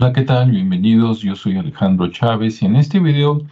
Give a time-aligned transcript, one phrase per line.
[0.00, 0.52] Hola, ¿qué tal?
[0.52, 1.22] Bienvenidos.
[1.22, 3.42] Yo soy Alejandro Chávez y en este video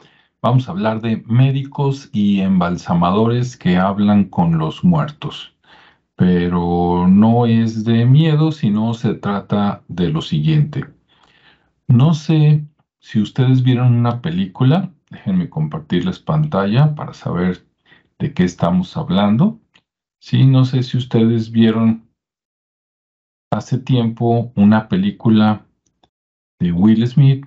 [0.40, 5.56] vamos a hablar de médicos y embalsamadores que hablan con los muertos.
[6.14, 10.85] Pero no es de miedo, sino se trata de lo siguiente.
[11.88, 12.65] No sé
[13.01, 17.66] si ustedes vieron una película, déjenme compartirles pantalla para saber
[18.20, 19.59] de qué estamos hablando.
[20.20, 22.09] Sí, no sé si ustedes vieron
[23.50, 25.66] hace tiempo una película
[26.59, 27.46] de Will Smith,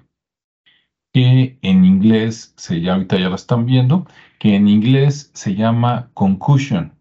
[1.13, 4.05] que en inglés se llama, ahorita ya la están viendo,
[4.40, 6.94] que en inglés se llama concussion.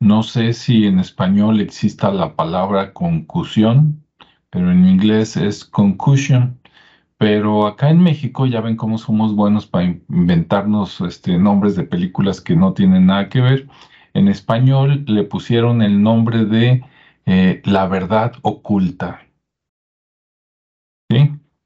[0.00, 4.04] No sé si en español exista la palabra concusión,
[4.50, 6.58] pero en inglés es concussion.
[7.16, 12.40] Pero acá en México ya ven cómo somos buenos para inventarnos este, nombres de películas
[12.40, 13.68] que no tienen nada que ver.
[14.14, 16.84] En español le pusieron el nombre de
[17.26, 19.22] eh, La verdad oculta.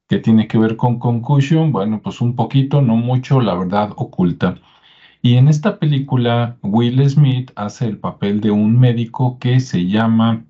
[0.09, 1.71] ¿Qué tiene que ver con concussion?
[1.71, 4.55] Bueno, pues un poquito, no mucho, la verdad oculta.
[5.21, 10.45] Y en esta película, Will Smith hace el papel de un médico que se llama,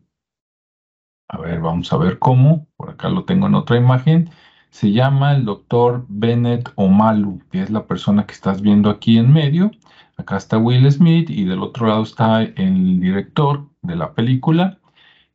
[1.28, 4.30] a ver, vamos a ver cómo, por acá lo tengo en otra imagen,
[4.70, 9.34] se llama el doctor Bennett Omalu, que es la persona que estás viendo aquí en
[9.34, 9.72] medio.
[10.16, 14.79] Acá está Will Smith y del otro lado está el director de la película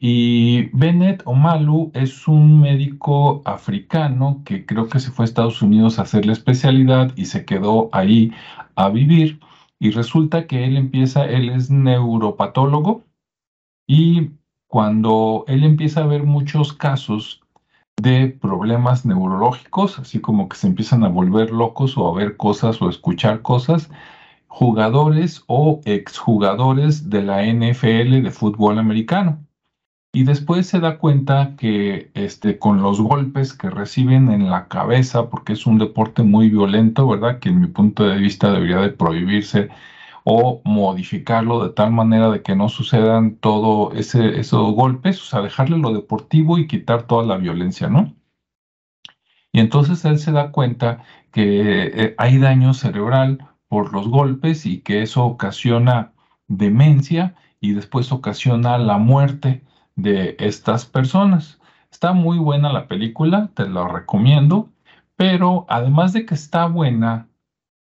[0.06, 5.98] y Bennett Omalu es un médico africano que creo que se fue a Estados Unidos
[5.98, 8.30] a hacer la especialidad y se quedó ahí
[8.76, 9.40] a vivir.
[9.78, 13.04] Y resulta que él empieza, él es neuropatólogo
[13.86, 14.32] y
[14.68, 17.40] cuando él empieza a ver muchos casos
[17.96, 22.82] de problemas neurológicos, así como que se empiezan a volver locos o a ver cosas
[22.82, 23.88] o a escuchar cosas,
[24.48, 29.44] jugadores o exjugadores de la NFL de fútbol americano.
[30.14, 35.28] Y después se da cuenta que este, con los golpes que reciben en la cabeza,
[35.28, 37.40] porque es un deporte muy violento, ¿verdad?
[37.40, 39.70] Que en mi punto de vista debería de prohibirse
[40.22, 45.40] o modificarlo de tal manera de que no sucedan todo ese, esos golpes, o sea,
[45.42, 48.14] dejarle lo deportivo y quitar toda la violencia, ¿no?
[49.50, 54.80] Y entonces él se da cuenta que eh, hay daño cerebral por los golpes y
[54.80, 56.12] que eso ocasiona
[56.46, 59.64] demencia y después ocasiona la muerte
[59.96, 61.60] de estas personas.
[61.90, 64.68] Está muy buena la película, te la recomiendo,
[65.16, 67.28] pero además de que está buena,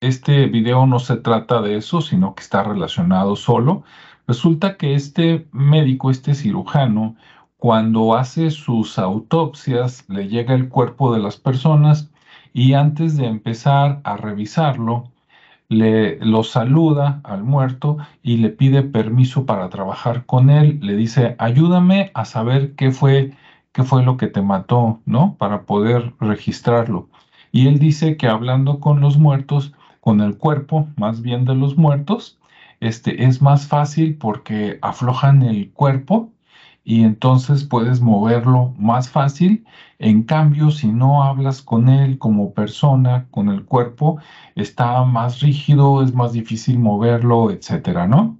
[0.00, 3.82] este video no se trata de eso, sino que está relacionado solo.
[4.26, 7.16] Resulta que este médico, este cirujano,
[7.56, 12.10] cuando hace sus autopsias, le llega el cuerpo de las personas
[12.52, 15.12] y antes de empezar a revisarlo,
[15.68, 21.36] le lo saluda al muerto y le pide permiso para trabajar con él, le dice,
[21.38, 23.32] ayúdame a saber qué fue,
[23.72, 25.36] qué fue lo que te mató, ¿no?
[25.38, 27.08] Para poder registrarlo.
[27.52, 31.76] Y él dice que hablando con los muertos, con el cuerpo más bien de los
[31.76, 32.38] muertos,
[32.80, 36.30] este, es más fácil porque aflojan el cuerpo
[36.86, 39.66] y entonces puedes moverlo más fácil.
[39.98, 44.20] En cambio, si no hablas con él como persona, con el cuerpo,
[44.54, 48.38] está más rígido, es más difícil moverlo, etcétera, ¿no?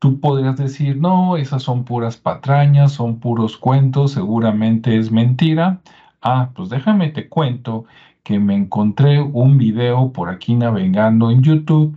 [0.00, 5.80] Tú podrías decir, no, esas son puras patrañas, son puros cuentos, seguramente es mentira.
[6.20, 7.84] Ah, pues déjame te cuento
[8.24, 11.96] que me encontré un video por aquí navegando en YouTube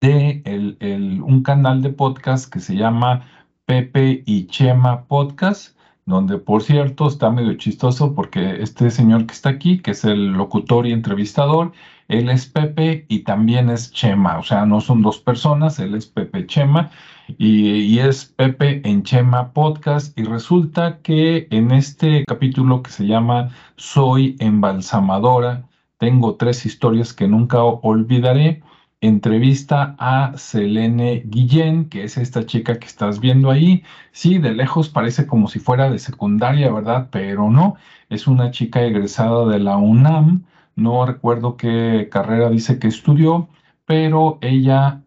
[0.00, 3.24] de un canal de podcast que se llama
[3.66, 9.50] Pepe y Chema Podcast, donde por cierto está medio chistoso porque este señor que está
[9.50, 11.72] aquí, que es el locutor y entrevistador,
[12.08, 16.06] él es Pepe y también es Chema, o sea, no son dos personas, él es
[16.06, 16.90] Pepe Chema
[17.38, 20.18] y, y es Pepe en Chema Podcast.
[20.18, 25.68] Y resulta que en este capítulo que se llama Soy embalsamadora,
[25.98, 28.62] tengo tres historias que nunca olvidaré
[29.02, 33.82] entrevista a Selene Guillén, que es esta chica que estás viendo ahí.
[34.12, 37.08] Sí, de lejos parece como si fuera de secundaria, ¿verdad?
[37.10, 37.76] Pero no,
[38.08, 40.44] es una chica egresada de la UNAM.
[40.76, 43.48] No recuerdo qué carrera dice que estudió,
[43.86, 45.02] pero ella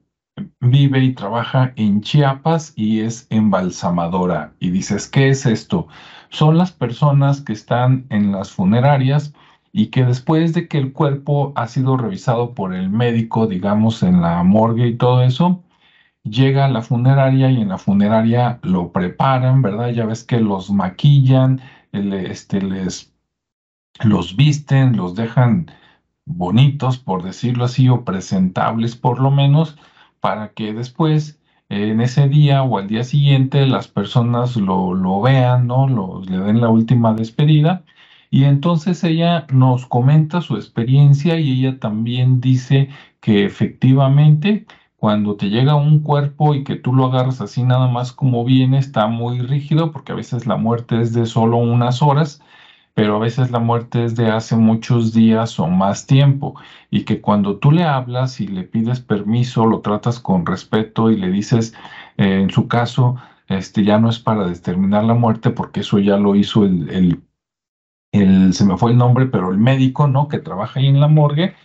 [0.60, 4.54] vive y trabaja en Chiapas y es embalsamadora.
[4.60, 5.88] Y dices, ¿qué es esto?
[6.30, 9.34] Son las personas que están en las funerarias
[9.78, 14.22] y que después de que el cuerpo ha sido revisado por el médico, digamos, en
[14.22, 15.66] la morgue y todo eso,
[16.24, 19.90] llega a la funeraria y en la funeraria lo preparan, ¿verdad?
[19.90, 21.60] Ya ves que los maquillan,
[21.92, 23.14] este, les,
[24.02, 25.70] los visten, los dejan
[26.26, 29.78] bonitos, por decirlo así, o presentables por lo menos,
[30.22, 35.68] para que después, en ese día o al día siguiente, las personas lo, lo vean,
[35.68, 36.22] ¿no?
[36.22, 37.84] le den la última despedida
[38.36, 42.90] Y entonces ella nos comenta su experiencia y ella también dice
[43.22, 44.66] que efectivamente
[44.98, 48.78] cuando te llega un cuerpo y que tú lo agarras así nada más como viene,
[48.78, 52.42] está muy rígido porque a veces la muerte es de solo unas horas,
[52.94, 56.56] pero a veces la muerte es de hace muchos días o más tiempo.
[56.92, 61.16] Y que cuando tú le hablas y le pides permiso, lo tratas con respeto y
[61.16, 61.74] le dices,
[62.18, 63.16] eh, en su caso,
[63.48, 67.24] este ya no es para determinar la muerte porque eso ya lo hizo el, el,
[68.22, 70.28] el, se me fue el nombre, pero el médico, ¿no?
[70.28, 71.56] Que trabaja ahí en la morgue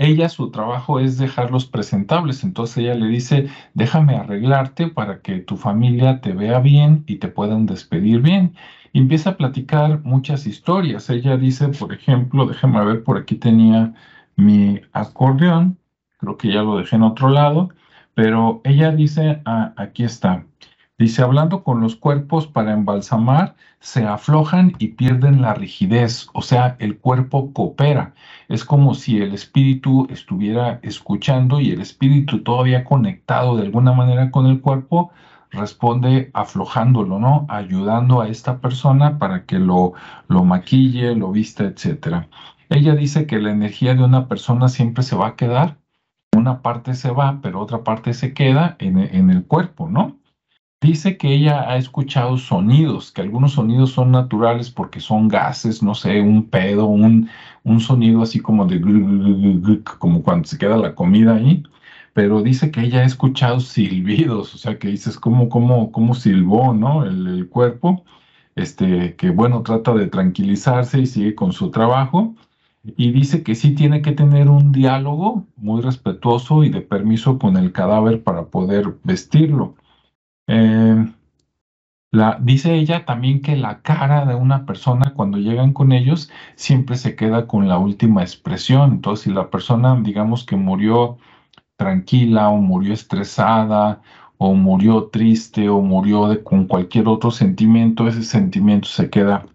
[0.00, 5.58] ella su trabajo es dejarlos presentables, entonces ella le dice, déjame arreglarte para que tu
[5.58, 8.54] familia te vea bien y te puedan despedir bien.
[8.94, 11.10] Y empieza a platicar muchas historias.
[11.10, 13.92] Ella dice, por ejemplo, déjame ver, por aquí tenía
[14.36, 15.78] mi acordeón,
[16.18, 17.68] creo que ya lo dejé en otro lado,
[18.14, 20.46] pero ella dice, ah, aquí está.
[21.00, 26.76] Dice, hablando con los cuerpos para embalsamar, se aflojan y pierden la rigidez, o sea,
[26.78, 28.12] el cuerpo coopera.
[28.48, 34.30] Es como si el espíritu estuviera escuchando y el espíritu todavía conectado de alguna manera
[34.30, 35.10] con el cuerpo
[35.50, 37.46] responde aflojándolo, ¿no?
[37.48, 39.94] Ayudando a esta persona para que lo,
[40.28, 42.26] lo maquille, lo vista, etc.
[42.68, 45.78] Ella dice que la energía de una persona siempre se va a quedar,
[46.36, 50.19] una parte se va, pero otra parte se queda en, en el cuerpo, ¿no?
[50.82, 55.94] Dice que ella ha escuchado sonidos, que algunos sonidos son naturales porque son gases, no
[55.94, 57.28] sé, un pedo, un,
[57.64, 58.80] un sonido así como de
[59.98, 61.62] como cuando se queda la comida ahí,
[62.14, 66.72] pero dice que ella ha escuchado silbidos, o sea, que dices cómo, cómo, cómo silbó,
[66.72, 67.04] ¿no?
[67.04, 68.04] El, el cuerpo,
[68.56, 72.34] este, que bueno, trata de tranquilizarse y sigue con su trabajo.
[72.96, 77.56] Y dice que sí tiene que tener un diálogo muy respetuoso y de permiso con
[77.58, 79.76] el cadáver para poder vestirlo
[80.50, 81.06] eh,
[82.12, 86.96] la, dice ella también que la cara de una persona cuando llegan con ellos siempre
[86.96, 88.92] se queda con la última expresión.
[88.92, 91.18] Entonces, si la persona, digamos que murió
[91.76, 94.02] tranquila o murió estresada
[94.38, 99.46] o murió triste o murió de, con cualquier otro sentimiento, ese sentimiento se queda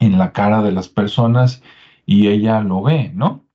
[0.00, 1.62] en la cara de las personas
[2.06, 3.45] y ella lo ve, ¿no?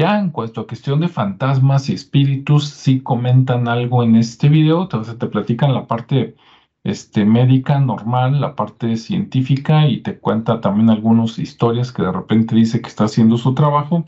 [0.00, 4.84] Ya en cuanto a cuestión de fantasmas y espíritus, sí comentan algo en este video,
[4.84, 6.36] entonces te platican la parte
[6.84, 12.56] este, médica normal, la parte científica y te cuenta también algunas historias que de repente
[12.56, 14.06] dice que está haciendo su trabajo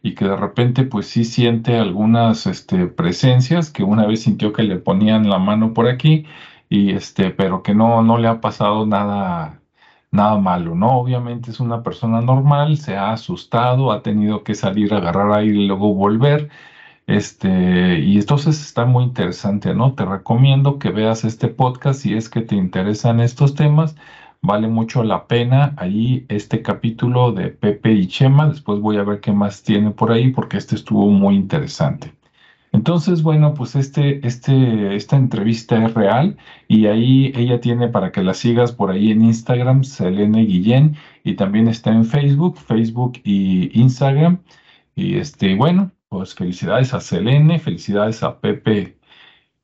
[0.00, 4.62] y que de repente pues sí siente algunas este, presencias que una vez sintió que
[4.62, 6.24] le ponían la mano por aquí
[6.68, 9.61] y este, pero que no, no le ha pasado nada
[10.12, 10.98] nada malo, ¿no?
[10.98, 15.66] Obviamente es una persona normal, se ha asustado, ha tenido que salir agarrar aire y
[15.66, 16.50] luego volver.
[17.06, 19.94] Este, y entonces está muy interesante, ¿no?
[19.94, 23.96] Te recomiendo que veas este podcast si es que te interesan estos temas.
[24.42, 28.48] Vale mucho la pena ahí este capítulo de Pepe y Chema.
[28.48, 32.12] Después voy a ver qué más tiene por ahí porque este estuvo muy interesante.
[32.72, 36.38] Entonces, bueno, pues este, este, esta entrevista es real
[36.68, 41.34] y ahí ella tiene para que la sigas por ahí en Instagram, Selene Guillén, y
[41.34, 44.42] también está en Facebook, Facebook y Instagram.
[44.94, 48.98] Y este, bueno, pues felicidades a Selene, felicidades a Pepe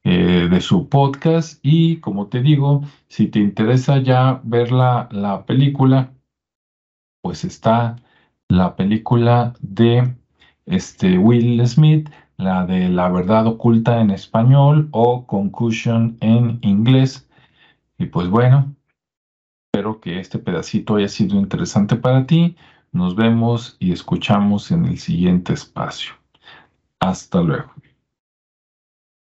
[0.05, 5.45] eh, de su podcast y como te digo, si te interesa ya ver la, la
[5.45, 6.13] película,
[7.23, 7.97] pues está
[8.49, 10.15] la película de
[10.67, 12.09] este Will Smith
[12.39, 17.29] la de La verdad oculta en español o Concussion en inglés.
[17.99, 18.75] Y pues bueno,
[19.67, 22.57] espero que este pedacito haya sido interesante para ti.
[22.93, 26.15] Nos vemos y escuchamos en el siguiente espacio.
[27.01, 27.73] Hasta luego.